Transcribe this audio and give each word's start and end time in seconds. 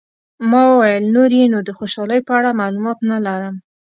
ما 0.49 0.61
وویل، 0.71 1.03
نور 1.15 1.29
یې 1.39 1.45
نو 1.53 1.59
د 1.67 1.69
خوشحالۍ 1.77 2.19
په 2.27 2.31
اړه 2.39 2.57
معلومات 2.61 2.97
نه 3.09 3.17
لرم. 3.25 3.55